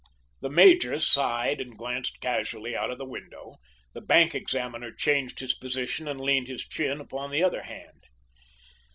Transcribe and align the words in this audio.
The 0.41 0.49
major 0.49 0.97
sighed 0.97 1.61
and 1.61 1.77
glanced 1.77 2.21
casually 2.21 2.75
out 2.75 2.89
of 2.89 2.97
the 2.97 3.05
window. 3.05 3.57
The 3.93 4.01
bank 4.01 4.33
examiner 4.33 4.91
changed 4.91 5.41
his 5.41 5.53
position, 5.53 6.07
and 6.07 6.19
leaned 6.19 6.47
his 6.47 6.67
chin 6.67 6.99
upon 6.99 7.29
his 7.31 7.43
other 7.43 7.61
hand. 7.61 8.05